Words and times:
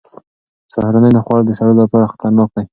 سهارنۍ 0.71 1.11
نه 1.17 1.21
خوړل 1.25 1.43
د 1.47 1.51
سړو 1.59 1.73
لپاره 1.81 2.11
خطرناک 2.11 2.49
دي. 2.55 2.63